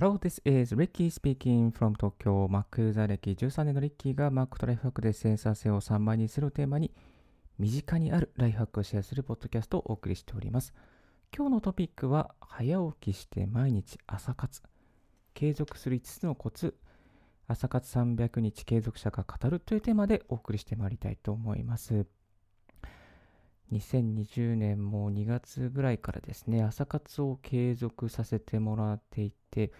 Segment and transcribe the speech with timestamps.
[0.00, 2.48] Hello, this is Ricky speaking from Tokyo.
[2.48, 6.90] Mac 座歴13年のリッキーが Mac とライフハックでセンサー性を3倍にするテーマに
[7.58, 10.72] 身近にあるライフハックをシェアするポッドキャストをお送りしております。
[11.36, 14.62] 今日のトピックは早起きして毎日朝活。
[15.34, 16.74] 継続する5つのコツ。
[17.46, 22.06] 朝活300日継続者が語るというテーマでお送りしてまいりたいと思います。
[23.72, 29.72] 2020年も2月ぐらいからですね、朝活を継続させてもらっていて、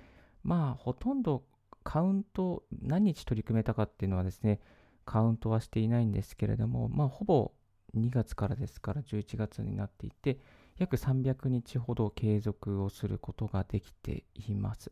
[0.42, 1.44] まあ、ほとんど
[1.82, 4.60] カウント、何日取り組めたかっていうのはですね、
[5.04, 7.52] カウントはしていないんですけれども、まあ、ほぼ
[7.96, 10.38] 2月からですから11月になっていて、
[10.78, 14.90] 約300日ほど継続をすることができています。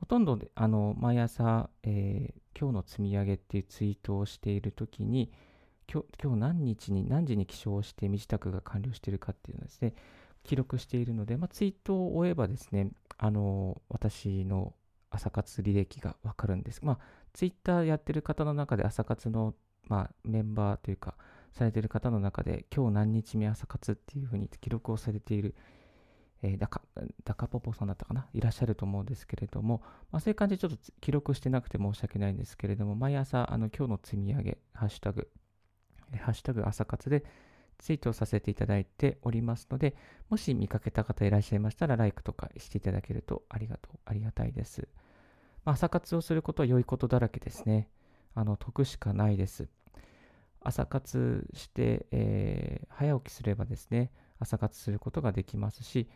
[0.00, 5.30] ほとんどで、あの、毎朝、えー、今日の積み上げっていうツイートをしているときに、
[5.92, 9.94] 今日何日に何時に起床して身支度が完了しているかっていうのをですね、
[10.42, 12.90] 記録しているので、まあ、ツイートを終えばですね、
[13.24, 14.74] あの私の
[15.08, 16.80] 朝活履歴がわかるんです。
[16.82, 16.98] まあ、
[17.32, 19.54] ツイッターやってる方の中で朝活の、
[19.86, 21.14] まあ、メンバーというか、
[21.52, 25.54] されてる方の中で、今日何日目朝活っていうふうに記録をされている、
[26.42, 26.82] えー、ダカ
[27.24, 28.26] ダカポポさんだったかな？
[28.34, 35.28] いらっしゃると思うんですけれども、まあ、そういう感じでちょっと記録してなくて申し訳ないんですけれども、毎朝、あの今日の積み上げ、ハッシュタグ、
[36.18, 37.24] ハッシュタグ朝活で
[37.82, 39.96] ツイートをさせていただいておりますので、
[40.30, 44.88] もし見かけた方いらっしゃいましたら、ライクとかしていただけるとありがとう、ありがたいです。
[45.64, 47.88] まあ、朝活をすることは良いことだらけですね。
[48.34, 49.68] あの、得しかないです。
[50.60, 56.08] 朝活して、えー、早起きすればですね、朝活することができますし、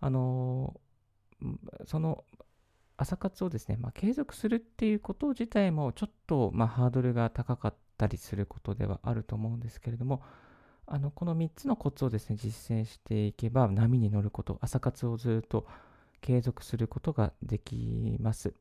[0.00, 2.24] あのー、その
[2.96, 10.22] 朝活をですね、まあ、継続するっていうこと自体もちょっと、まあ、ハードルが高かったりすることではあると思うんですけれども、
[10.86, 15.66] あのこの3つのコツをですね、実践していけば波に乗ること、朝活をずっと
[16.20, 18.54] 継続することができます。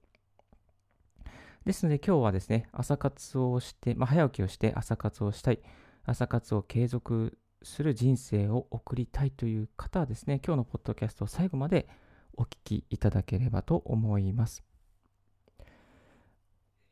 [1.66, 5.60] ですので今日はですね、朝活をして、まあ、早起きをして朝活をしたい、
[6.06, 11.88] 朝活を継続する人生を送りたいという方はですね、今日のポッドキャストを最後まで
[12.36, 14.73] お聞きいただければと思います。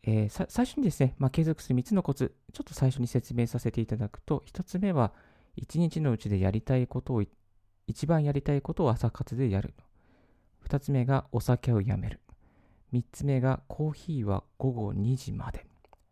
[0.03, 5.13] えー、最初にですね、まあ、継続する3つのコツ、ちょっと最初に説明させていただくと、1つ目は、
[5.61, 7.23] 1日のうちでやりたいことを、
[7.87, 9.73] 一番やりたいことを朝活でやる。
[10.67, 12.19] 2つ目が、お酒をやめる。
[12.93, 15.67] 3つ目が、コーヒーは午後2時まで。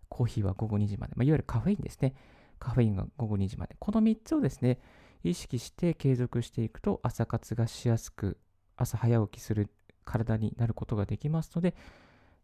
[0.08, 1.14] コーヒーは午後2時まで。
[1.16, 2.14] まあ、いわゆるカフェインですね。
[2.60, 3.76] カフェインが午後2時まで。
[3.80, 4.80] この3つをですね、
[5.24, 8.38] 意識して継続していくと、朝活がしやすく、
[8.78, 9.70] 朝早起きする
[10.06, 11.76] 体になることができますので、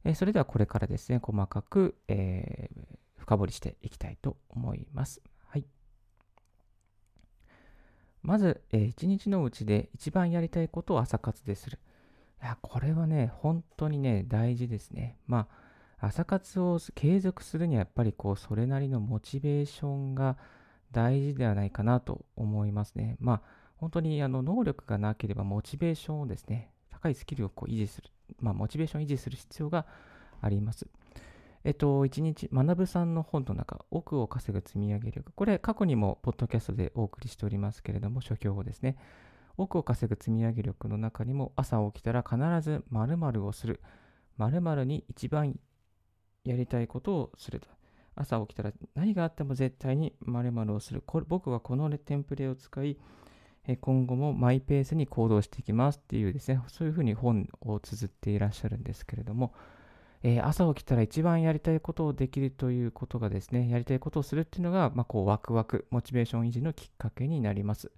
[0.06, 5.20] えそれではこれからですね、細かく、えー、深掘りしていきたいと思います。
[5.48, 5.66] はい。
[8.22, 11.80] まず、えー、一日のうちで一番やりたいことを朝活でする。
[12.44, 15.18] いや、これはね、本当にね、大事ですね。
[15.26, 15.48] ま
[16.00, 20.38] あ、朝活を継続するにはやっぱりこう、それなりのモチベーションが
[20.92, 23.18] 大事ではないかなと思いますね。
[23.20, 23.42] まあ、
[23.78, 29.86] 本当にあの能力がなければモチベーションをですね、高いスキルをこう維持するまあ、モチベーションを維持する必要が
[30.42, 30.88] あります。
[31.64, 35.32] えっと、一日、学さんの本の中、奥を稼ぐ積み上げ力。
[35.34, 38.98] これ、過去にも、ポッドキャストでお送りしておりますけれども、書評をですね。
[39.58, 43.82] 奥を稼ぐ積み上げ力の中にも、朝起きたら必ず〇〇をする。
[44.38, 45.60] 〇〇に一番
[46.44, 47.68] やりたいことをすると。
[48.16, 51.02] 朝起きたら何があっても絶対に〇〇をする。
[51.06, 52.98] これ僕はこのテンプレを使い、
[53.82, 59.54] 今後もマイペースに行動していきますっていうですね、そういうふうに本を綴っていらっしゃるんですけれども、
[60.22, 67.92] え、朝起きたら一番やりたいことをできるということがですね、やりたいことをするっていうのが、まあ、こうワクワク、モチベーション維持のきっかけになります。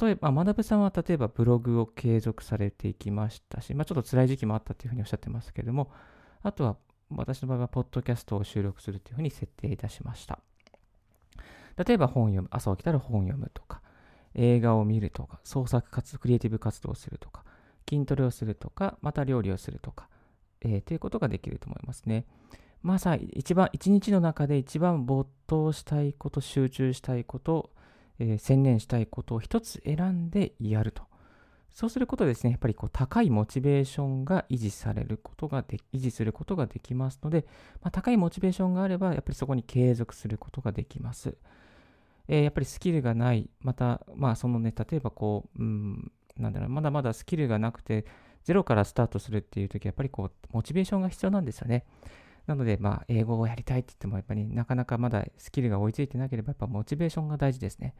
[0.00, 5.90] 例えば、まあ、学さんは例えばブログを継続されていきましたし、まあ、ちょっと辛い時期もあったというふうにおっしゃってますけれども、
[6.42, 6.76] あとは
[7.10, 10.40] 私の場合は、ポッドキャストを収録するというふうに設定いたしました。
[11.76, 13.80] 例えば本読む、朝起きたら本読むとか、
[14.36, 17.44] 映画を見るとか、創作活動、クリエイティブ活動をするとか、
[17.88, 20.08] 筋トレをするとか、また料理をするとか、
[20.60, 22.26] えー、ということができると思いますね。
[22.82, 27.70] まあさ、一番、一日の中で一番没頭したいこと、集中したいこと、
[28.18, 31.02] えー、専念したいことを一つ選んでやると。
[31.76, 37.44] そうすることでですね、やっぱりこう高いモチベーションが維持されることがで、維持することができますので、
[37.82, 41.36] まあ、高いモチベーションがあれば、やっぱりそこに継続することができます。
[42.28, 48.04] えー、やっぱりスキルがない、また、まあそのね、例えばこう、うん、なんだろう、まだまだスキルがなくて、
[48.44, 51.84] ゼロからスタートするっていう時は、やっぱりこう、モチベーションが必要なんですよね。
[52.46, 57.94] なので、まあ、英語をやりたいって言っても、やっぱりなかなかまだスキルが追いついてなければ、やっぱモチベーションが大事ですね。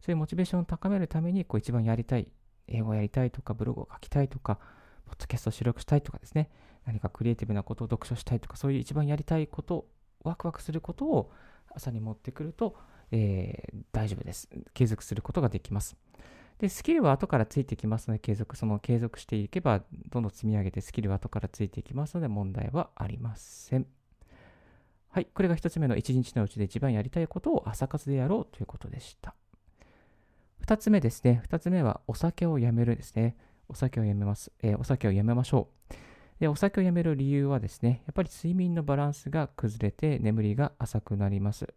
[0.00, 2.28] そういうモチベーションを高めるために、こう、一番やりたい、
[2.66, 4.58] 英語をやりたいとか、ブログを書きたいとか、
[5.04, 6.50] ポッドキャストを収録したいとかですね、
[6.84, 9.86] 何かクリエイティブなことを読書したいとか、そういう一番やりたいこと、
[10.24, 11.30] ワクワクすることを
[11.72, 12.76] 朝に持ってくると、
[13.12, 14.48] えー、大丈夫です。
[14.74, 15.96] 継続することができます。
[16.58, 23.86] で、スキルは後からついてきますので、継続、その継続していけば、どんどん積み上げてスキルは後からついていきますので、問題はありません。
[25.10, 29.34] はい、これが1つ目の1日のうちで一番やりたいことを朝活でやろうということでした。
[30.64, 31.42] 2つ目ですね。
[31.48, 33.36] 2つ目はお酒をやめるですね。
[33.68, 34.52] お酒をやめます。
[34.62, 35.94] えー、お酒をやめましょう。
[36.40, 41.68] で、お酒をやめる理由はですね、やっぱり睡眠のバランスが崩れて眠りが浅くなります。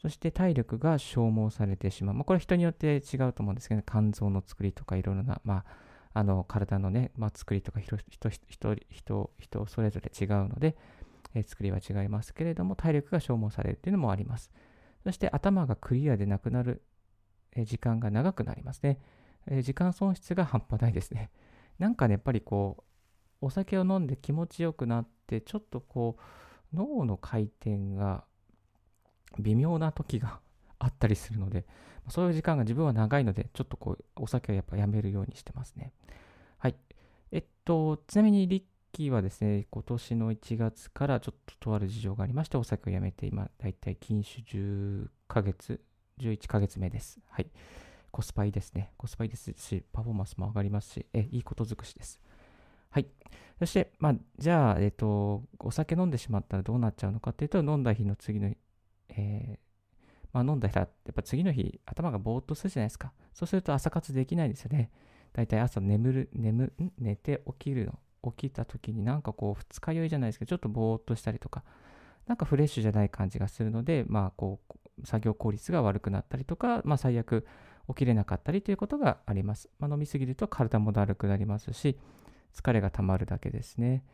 [0.00, 2.14] そして体力が消耗されてしまう。
[2.14, 5.64] まあ、これ人によって違うと思うんですけど、ね、肝臓の作りとかいろいろな、まあ、
[6.14, 10.76] あの体のね、まあ、作りとか人人人人それぞれ違うので、
[11.34, 14.50] えー、作りは違いますけれども、体力が消耗されるというのもあります。
[15.04, 16.82] そして頭がクリアでなくなる、
[17.64, 19.00] 時間が長くなりますね、
[19.46, 21.30] えー、時間損失が半端ないですね。
[21.78, 22.84] なんかね、やっぱりこ
[23.42, 26.16] う、お酒を飲んで気持ちよくなって、ちょっとこ
[26.72, 28.24] う、脳の回転が
[29.38, 30.40] 微妙な時が
[30.78, 31.66] あったりするので、
[32.08, 35.92] そういう時間が自分は長いので、ちょっとこう、お酒はやっぱやめるようにしてますね。
[36.58, 36.76] はい。
[37.32, 45.80] えっと、ちなみにリッキーはですね、今年の1月からちょっととある事情がありまして、お酒をやめて、今、だいたい禁酒10ヶ月、
[46.18, 47.20] 11ヶ月目です。
[47.28, 47.46] はい。
[48.10, 48.92] コスパいいですね。
[48.96, 52.20] コスパいいですし、パフォーマンスも上がりますし、えいいこと尽くしです。
[52.90, 53.06] はい。
[53.58, 58.52] そして、まあ、じゃあ、えっと、お酒飲んでしまったらどうなっちゃうのかっていうと、飲んだ日の次の
[59.18, 63.12] えー、まあ、飲んだら、やっぱ次の日、頭がぼーっとするじゃないですか。
[63.34, 64.90] そうすると朝活できないですよね。
[65.32, 67.98] だいたい朝眠る、眠、寝て起きるの、
[68.32, 71.64] 起きた時になんかこう、二日酔いじゃないですけど、ちょっとぼーっとしたりとか、
[72.26, 77.46] なんかフレッシュじゃない感じがするので、まあ、こう、作業効率が悪くなったりとか、まあ、最悪
[77.88, 79.70] 起きれなかったりということがあります。
[79.78, 81.98] まあ、飲みすぎると体もだるくなりますし、
[82.54, 84.04] 疲れがたまるだけですね。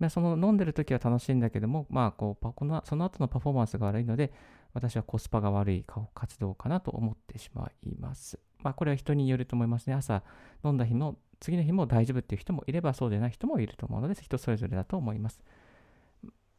[0.00, 4.32] まあ、その飲んでる時は楽しいんだけども、まあ、こうこのその後のパフォーマンスが悪いので、
[4.72, 8.40] 私はコスパが悪い活動かなと思ってしまいます。
[8.62, 9.94] まあ、これは人によると思いますね。
[9.94, 10.22] 朝
[10.64, 15.42] 飲んだ日の次の日も大丈夫っていう人もいれば、そうでない人もいると思うので、人それぞれだと思います。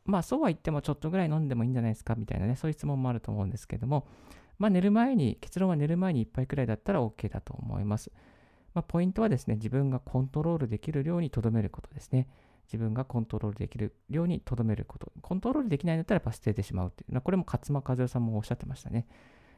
[0.06, 4.08] まあ、そうは言ってもちょっとぐらい飲んでもいいんじゃないですかみたいなね、そういう質問もあると思うんですけども、
[4.58, 8.12] まあ、寝る前に、結論は寝る前に1杯くらいだったら OK だと思います。
[8.74, 12.28] まあ、ポイントはですね、自分がコントロールできる量にとどめることですね。
[12.72, 15.12] 自分がコントロールできる量にとどめること。
[15.22, 17.22] コントロールできないんだったらやっぱ捨ててしまうっていう。
[17.22, 19.08] これも勝間和代さんもおっしゃってましたね。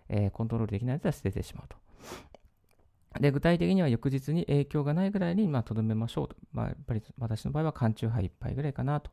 [0.09, 1.77] えー、コントロールできないんだったら捨ててしまうと。
[3.19, 6.35] で、具体的には翌日に影響がないぐらいに、ま、とどめましょうと。
[6.51, 9.11] まあ、やっぱり私の場合は缶チューハイ1杯ぐらいかなと。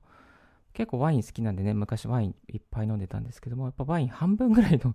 [0.73, 4.95] 結構ワイン好きなんでね、昔ワインいっぱい飲んでたんですけども、やっぱワイン半分ぐらいの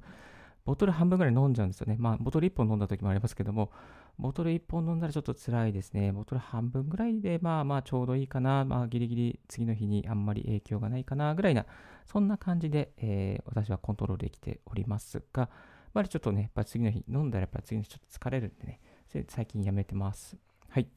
[0.66, 1.96] ボトル半分ぐらい飲んじゃうんですよね。
[2.00, 3.72] まあ、ボトル1本飲んだ時もありますけども、
[4.18, 6.12] ボトル1本飲んだらちょっと辛いですね。
[6.12, 8.64] ボトル半分ぐらいで、まあまあちょうどいいかな。
[8.64, 11.66] まあギリギリ次の日にあんまり影響がないかな、ぐらいな、
[12.06, 15.50] そんな感じで、えー、私はコントロールできておりますが、やっ
[15.94, 18.80] ぱりちょっとね、やっぱ次の日飲んだらやっぱり次の日ちょっと疲れるんでね、
[19.28, 20.38] 最近やめてます。
[20.70, 20.88] はい。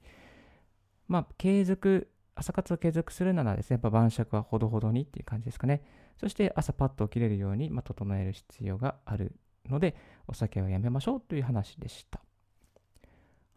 [1.09, 5.83] まあ、継続、朝活を継続するならですね、やっぱ晩酌はほどほどにっていう感じですかね。
[6.19, 9.35] そして朝パッと起きれるように、まあ、整える必要がある
[9.69, 12.21] ので、お酒はやめましょうという話でした。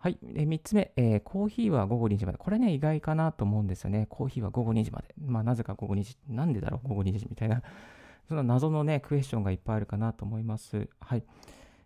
[0.02, 0.18] はい。
[0.24, 2.40] で、3つ目、えー、コーヒーは午後2時まで。
[2.40, 4.08] これね、意外かなと思うんですよね。
[4.10, 5.14] コーヒーは午後2時まで。
[5.24, 6.18] まあ、なぜか午後2時。
[6.28, 7.62] なんでだろう、午後2時みたいな。
[8.28, 10.90] その謎のね、クエスチョンがいっぱいあるかなと思います。
[11.00, 11.24] はい。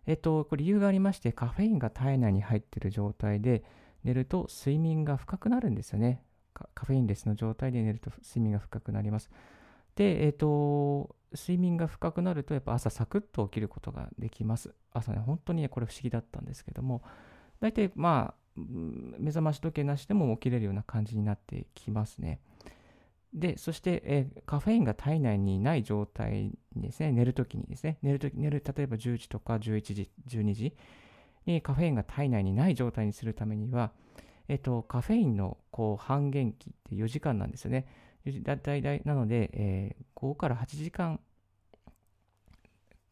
[0.06, 3.64] えっ、と、これ理由がありまして、カフェインが体内に入っている状態で
[4.02, 6.22] 寝ると睡眠が深くなるんですよね。
[6.54, 9.28] カフェインレスの状態で寝ると睡眠が深くなります。
[9.94, 14.74] で、えっ、と、睡眠が深くなると、やっぱ朝サクッと起きることができます。
[14.94, 17.02] 朝ね、本当にね、これ不思議だったんですけども、
[17.60, 22.40] 大体まあ、目覚まし時計なしでも起きれるような感じになってきますね。
[23.34, 30.74] で、そして、え、カフェインが体内にない状態にですね、寝るときにですね、寝ると、寝る、例えば10時とか11時、12時
[31.44, 33.92] にカフェインが体内にない状態にするためには、
[34.48, 37.86] えっ、ー、と、カフェインのこう半減期って4時間なんですよね。
[38.42, 41.20] だだいなので、えー、5から8時間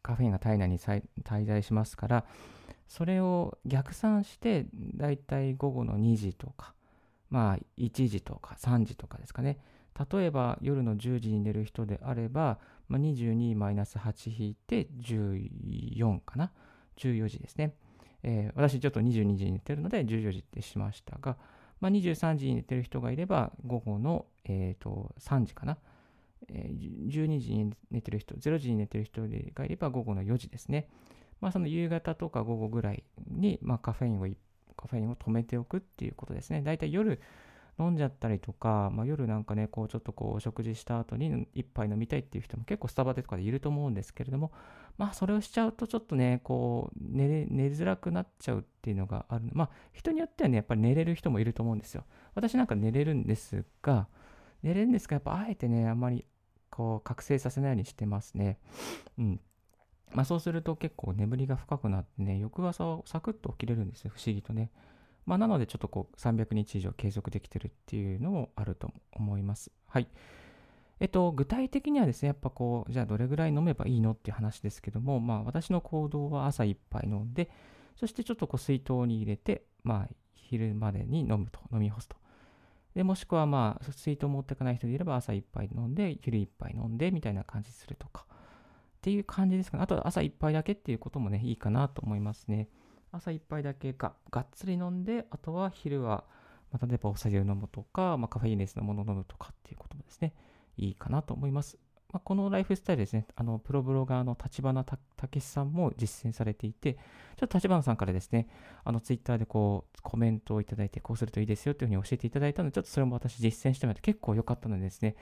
[0.01, 1.01] カフェインが体内に滞
[1.45, 2.25] 在しますから、
[2.87, 6.73] それを逆算して、だいたい午後の2時とか、
[7.29, 9.59] まあ1時とか3時とかですかね。
[10.11, 16.51] 例えば夜の10時に寝る人であれば、まあ、22-8引いて14かな。
[16.97, 17.73] 14時ですね。
[18.23, 21.37] えー、私ちょっと22時に寝てるので14時ってしましたが、
[21.79, 25.77] まあ、23時に寝てる人がいれば午後の、えー、と3時かな。
[26.49, 29.21] えー、12時に寝てる人、0時に寝てる人
[29.53, 30.87] がいれば午後の4時ですね。
[31.41, 34.27] まあ、その夕方とか午後ぐらいに、まあ、カフェインを、
[34.75, 36.61] カフェインを止めておくっていうことですね。
[36.61, 37.21] だいたい夜
[37.77, 44.51] 飲んじゃったりとか、まあ、夜なんかね、こうちょっとこうお食事した後に一杯飲みたいっていう人も結構スタバでとかでいると思うんですけれども、
[44.97, 49.49] まあそれをしちゃうとちょっとね、こう寝寝づらくなっちゃうっていうのがある。
[49.51, 52.05] まあ人によってはね、やっぱり寝れる人もいると思うんですよ。
[52.33, 54.07] 私なんか寝れるんですが、
[54.63, 56.25] 寝れるんですが、やっぱあえてね、あんまり
[56.69, 58.57] こう覚醒させないようにしてますね。
[59.17, 59.41] うん。
[60.15, 64.71] まあそうすると結構眠りが深くなってね、翌朝サクッと起きれるんですよ、不思議とね。
[65.25, 69.71] まあ、なのでちょっとこう300日以上継続できてるっていうのもあると思います。
[69.87, 70.07] はい。
[71.01, 77.49] えっと、具体的にはですね、やっぱこう、じゃあどれぐらい飲めばいいのっていう話ですけども、まあ私の行動は朝1杯飲んで、
[77.97, 82.15] そしてちょっとこう水筒に入れて、まあ昼までに飲むと、飲み干すと。
[82.93, 88.25] で、もしくはまあ水筒持ってかない人でいれば朝1杯飲んで、昼1杯飲んでみたいな感じするとか。
[89.05, 89.83] っていう感じですかね。
[89.83, 92.67] あと朝1杯だけっていうこともね、いいかなと思いますね。
[93.11, 96.23] 朝1杯だけががっつり飲んで、あとは昼は、
[96.81, 100.33] 例えばお酒を飲むとか、まあ、カフェインレスのものを飲むとかっていうこともですね、
[100.77, 101.77] いいかなと思います。
[102.11, 104.97] まあ、このライフスタイルですね、あのプロブロガーの立花武
[105.39, 106.95] さんも実践されていて、
[107.35, 108.47] ちょっと立花さんからですね、
[108.83, 115.15] あのツイッターでこうコメントをいただいて、こうするといいですよというふうに教えていただいたので、ちょっとそれも私実践してみて結構良かったのでですね、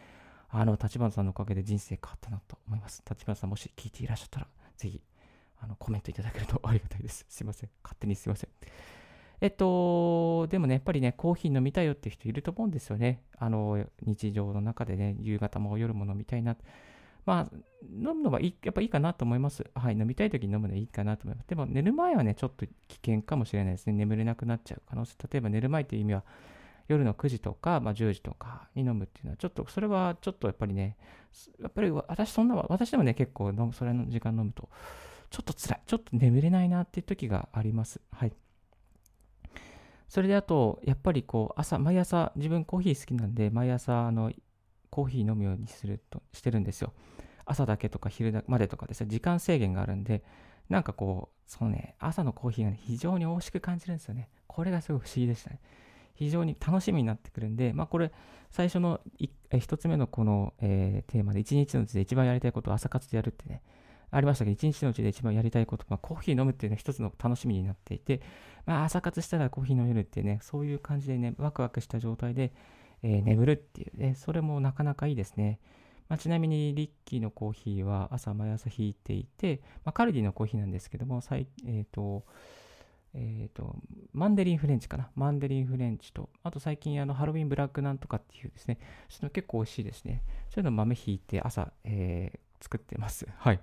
[0.55, 3.03] あの、立花さんのおかげで人生変わったなと思います。
[3.09, 5.01] 立花さんもし聞いていらっしゃったら、ぜひ
[5.59, 7.25] あのコメントいただけるとありがたいです。
[7.29, 7.69] すいません。
[7.83, 8.49] 勝手にすいません。
[9.41, 13.23] えっと、でもね、やっぱりね、コーヒー飲みたいよって人いると思うんですよね。
[13.39, 16.55] あの、日常の中でね、夕方も夜も飲みたいな。
[17.25, 19.65] まあ、飲むのはいい、やっぱいいかなと思います。
[19.73, 21.47] はい、飲みたい時に飲むのはいいかなと思います。
[21.47, 23.93] でも、寝る前はね、ちょっと危険かもしれないですね。
[23.93, 25.15] 眠れなくなっちゃう可能性。
[25.31, 26.23] 例えば、寝る前という意味は、
[26.87, 30.97] 夜の9時とか、まあ、10時とかに飲むっていうのは、ちょっと、それはちょっとやっぱりね、
[31.61, 34.69] やっぱり私、そんな、私でもね、結構飲む、それの時間飲むと、
[35.29, 38.01] ちょっと辛い、ちょっと眠れないなっていう時があります。
[38.11, 38.33] はい。
[40.07, 44.31] それであと、やっぱりこう、朝、毎朝、自分コーヒー好きなんで、毎朝、あの、
[44.89, 46.93] コーヒー飲むようにすると、してるんですよ。
[47.45, 50.23] 朝だけとか昼までとかですね、時間制限があるんで、
[50.69, 54.29] なんかこう、そのね、朝のコーヒーがね、非常に美味しく感じるんですよね。
[54.47, 55.59] これがすごい不思議でしたね。
[56.15, 58.11] 非常に楽しみになってくるんで、まあこれ、
[58.51, 59.01] 最初の
[59.51, 63.61] 一つ目のこの、えー、テーマで、一日のうちで一番やりたいことを朝活でやるってね、
[64.11, 68.21] ありましたけど、一日のうちで一番やりたいこと、まあ、コーヒー飲むっていうのは一つの楽しみになっていて、
[68.65, 72.53] まあ、朝活したらコーヒー飲めるっていうね、そういう感じでね、ワクワクした状態で、
[73.01, 75.59] えー、眠るっていうね、それもなかなかいいですね。
[76.09, 82.23] まあ、ちなみにリッキーのコーヒーは朝毎朝引いていて、まあ、カルディのコーヒーなんですけども、えっ、ー、と、
[83.15, 83.75] えっ、ー、と、
[84.11, 85.09] マンデリンフレンチかな。
[85.15, 88.79] マンデリンフレンチと、あと最近あのハロウィンブラックなんとかっていうですね、
[89.09, 90.23] その結構美味しいですね。
[90.49, 93.27] そういうの豆引いて朝、えー、作ってます。
[93.37, 93.59] はい。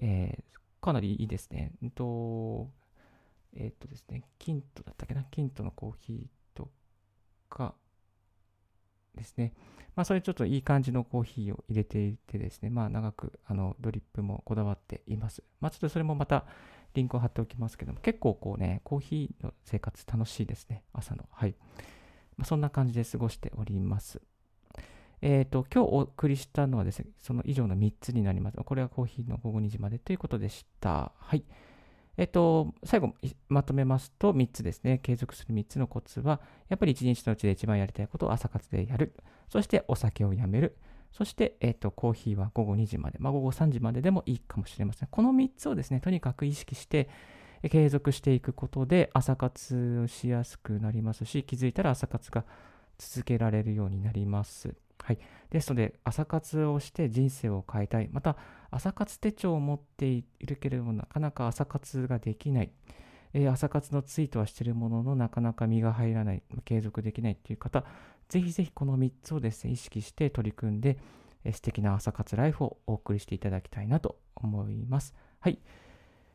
[0.00, 1.72] えー、かなりいいですね。
[1.82, 2.70] えっと、
[3.56, 6.70] えっとですね、キントだったっけな、キントのコーヒーと
[7.48, 7.74] か
[9.16, 9.52] ですね。
[9.96, 15.42] まあ、それちょっといい感じのコーヒーを入れていてですね、まあ、長くあのドリップもこだわっています。
[15.60, 16.46] まあ、ちょっとそれもまた
[16.94, 21.24] リンクを貼っておきますけども、結構こうね、コーヒーの生活楽しいですね、朝の。
[21.30, 21.54] はい。
[22.36, 24.20] まあ、そんな感じで過ごしております。
[25.20, 28.56] えっ、ー、と、今日お送りしたのはですね、その以上の3つになります。
[28.56, 31.12] これはコーヒーの午後2時までということでした。
[31.16, 31.44] はい。
[32.16, 33.14] えっ、ー、と、最後
[33.48, 34.98] まとめますと3つですね。
[34.98, 39.14] 継続する3つのコツは、やっぱり1日のうちで一番やりたいことを朝活でやる。
[39.48, 40.76] そしてお酒をやめる。
[41.12, 43.18] そして、えっ、と、コーヒーは午後2時まで。
[43.18, 45.08] まあ、午後3時まででもいいかもしれません。
[45.10, 47.08] この3つをですね、とにかく意識して、
[47.70, 52.44] 継続していくことで朝活をしやすくなりますし、気づいたら朝活が
[52.98, 54.74] 続けられるようになります。
[55.02, 55.18] はい。
[55.50, 58.08] ですので、朝活をして人生を変えたい。
[58.12, 58.36] また、
[58.70, 62.70] 朝活手帳を持っているけれども、なかなか朝活ができない。
[63.34, 67.84] えー、朝活のツイートはしているものの、なかなか身が入らない、継続できないという方、
[68.28, 70.98] ぜひぜひこの3つをですね、意識して取り組んで、
[71.44, 75.14] え、素敵な朝活ライフをお送りしていただきたいなと思います。
[75.40, 75.58] はい。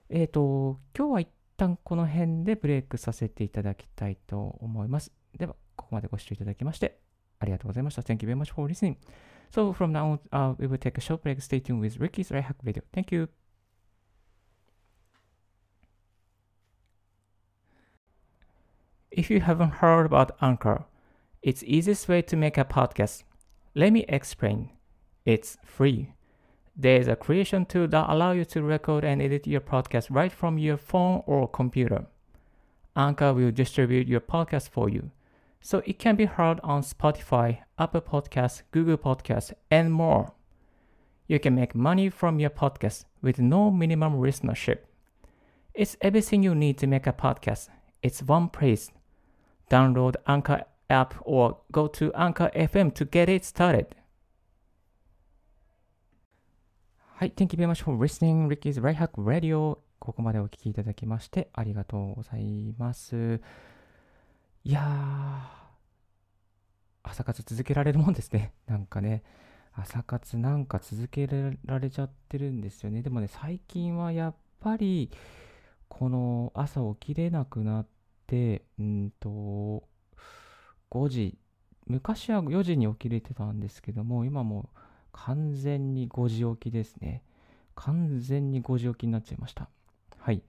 [0.09, 5.11] えっ、ー、と、今日は一旦この辺でブレイクさせていただきたいと思います。
[5.37, 6.99] では、ここまでご視聴いただきまして
[7.39, 8.01] ありがとうございました。
[8.01, 8.95] Thank you very much for listening.
[9.51, 11.39] So from now on, uh, we will take a short break.
[11.41, 12.83] Stay tuned with Ricky's Right Hack video.
[12.93, 13.29] Thank you.
[19.11, 20.85] If you haven't heard about Anchor,
[21.43, 23.23] it's easiest way to make a podcast.
[23.75, 24.69] Let me explain.
[25.25, 26.13] It's free.
[26.73, 30.57] There's a creation tool that allows you to record and edit your podcast right from
[30.57, 32.05] your phone or computer.
[32.95, 35.11] Anchor will distribute your podcast for you
[35.59, 40.31] so it can be heard on Spotify, Apple Podcasts, Google Podcasts, and more.
[41.27, 44.79] You can make money from your podcast with no minimum listenership.
[45.73, 47.67] It's everything you need to make a podcast.
[48.01, 48.91] It's one place.
[49.69, 53.87] Download Anchor app or go to Anchor FM to get it started.
[57.15, 58.47] はい、Thank you very much for listening.
[58.47, 59.77] Ricky's Right Hack Radio.
[59.99, 63.39] ここまでお聞きいただきましてありがとうございます。
[64.65, 65.63] いやー、
[67.03, 68.53] 朝活続けられるもんですね。
[68.67, 69.23] なんかね、
[69.73, 73.01] 朝活なんか続けられちゃってるんですよね。
[73.01, 75.09] でもね、最近はやっぱり、
[75.87, 77.87] この朝起きれなくなっ
[78.27, 79.87] て、うんと、
[80.93, 81.37] 5時、
[81.87, 84.69] 昔は4時に起きれてたんですけども、今も
[85.11, 87.23] 完全に5時起きですね。
[87.75, 89.69] 完全に5時起きになっちゃいました。
[90.19, 90.43] はい。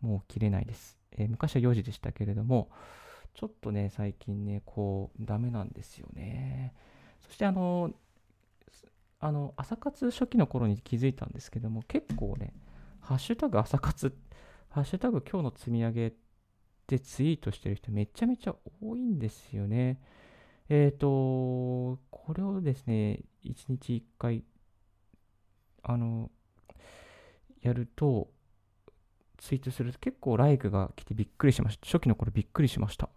[0.00, 0.98] もう起きれないです。
[1.12, 2.70] えー、昔は4時でしたけれども、
[3.34, 6.72] ちょっとね、最近ね、こう、ダメなんですよね。
[7.20, 7.92] そしてあの、
[9.18, 12.54] あの、朝活初期の頃に気づいたんですけども、結構ね、
[13.00, 14.16] ハッシュタグ朝活、
[14.70, 16.12] ハッシュタグ今日の積み上げっ
[16.90, 20.00] でツイートしてる人めちゃめちゃ多いんですよね。
[20.68, 24.42] えっ、ー、と、これをですね、1日1回、
[25.84, 26.32] あの、
[27.62, 28.28] やると、
[29.38, 31.86] ツイートすると結構ライクが来てびっくりしました。
[31.86, 33.08] 初期の頃びっくりしました。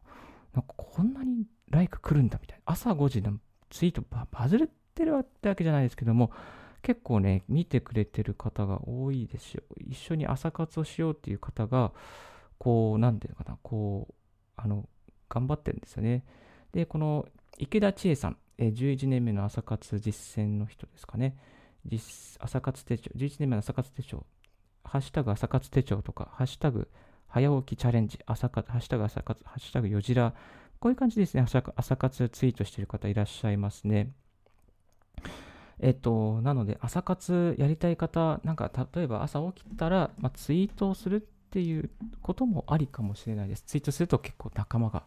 [0.54, 2.64] なんかこんなにライク来るんだみたいな。
[2.66, 3.40] 朝5時の
[3.72, 6.32] ツイートババズってるわけじゃないですけども、
[6.84, 9.64] 結構ね、見てくれてる方が多いですよ。
[9.80, 11.92] 一緒に朝活をしようっていう方が、
[12.64, 14.14] こう、なんていうのかな、こう、
[14.56, 14.88] あの、
[15.28, 16.24] 頑張ってるんですよね。
[16.72, 17.28] で、この
[17.58, 21.36] 池田千恵さん、え11年目の朝活実践の人ですかね。
[21.86, 24.26] 実朝活手帳、11年目の朝活手帳、
[24.86, 26.88] ハッシュタグ朝活手帳とか、ハッシュタグ
[27.28, 30.34] 早起きチャレンジ、朝活、ハッシュタグ朝活、ハッシュタグよじら、
[30.80, 34.14] こういう感じですね、朝朝活ツイートしてる方いらっしゃいますね。
[35.80, 41.92] えっと、なので、朝活やりたい方、なんか例えば朝起きたら、まあ、ツイートをするっていう
[42.24, 43.62] こともありかもしれないです。
[43.68, 45.04] ツイートすると結構仲間が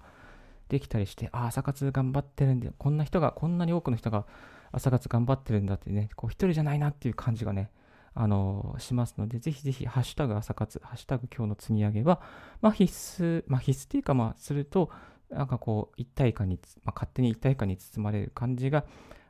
[0.69, 4.26] できたりして、ああ、朝活頑張ってるんで、こんな人が、こんなに多くの人が
[4.71, 7.73] 朝活頑張ってるんだってね、こう一人じゃないなっていう感じがね、
[8.15, 12.23] あのしますので、ぜひぜひ、ハッシュタグ朝活、ハッシュタグ今日の積み上げは、
[12.61, 14.89] まあ、必須、まあ、必須っていうか、まあ、すると、
[15.30, 18.85] なんかこう、一体感に、まあ、勝手に一体感に包まれる感じが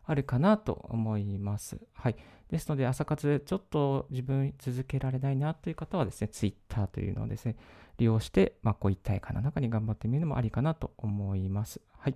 [0.07, 1.79] あるかなと思います。
[1.93, 2.17] はい。
[2.49, 7.57] ですので、朝活ちょっと自分続けられないなという方はですね、Twitter というのをですね、
[7.99, 11.81] 利用して、まあ、こう一体感の中に頑張ってみるのもありかなと思います。
[11.99, 12.15] はい。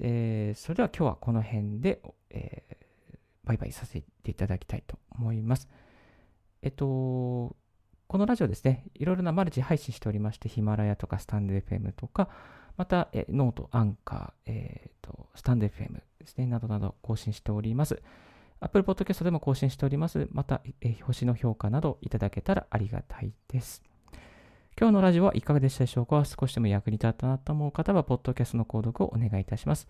[0.00, 2.76] えー、それでは今日はこの辺で、えー、
[3.44, 5.68] バイバイさせていただきたいと思います。
[6.60, 7.56] えっと、
[8.06, 12.28] このラジオですね、いろいろなマルチ配信しておりまして、ヒマラヤとかスタンド FM とか、
[12.76, 18.02] また、えノート、アンカー、えーと、スタンド FM ですね、などなど更新しております。
[18.60, 20.28] Apple Podcast でも更新しております。
[20.30, 23.82] また、え星の評価などいただけたらありがたいです。
[24.78, 26.24] 今日のラジオはいかがでしたでしょうか？
[26.24, 29.88] 少しでも役に立ったなと思う方は、ポッドキャストの購読をお願いいたします。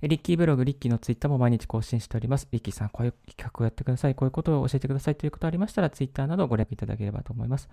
[0.00, 2.46] リッキーブログ、リッキーのツイッターも毎日更新しております。
[2.52, 4.14] リッキーさん、こういう企画をやってください。
[4.14, 7.68] こういうことを教えてくださいということありましたら、ツイッターなどご連絡いただければと思います。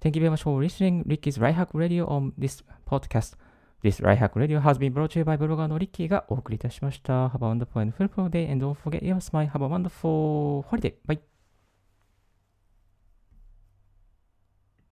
[0.00, 1.04] Thank you very much for listening.
[1.06, 3.34] Ricky's Right Hack Radio on this podcast.
[3.82, 7.28] This Right Hack Radio has been brought to you by ブロガーのリッキーがお送りいたしました。
[7.28, 9.48] Have a wonderful and fruitful day and don't forget your smile.
[9.48, 10.94] Have a wonderful holiday.
[11.06, 11.29] Bye.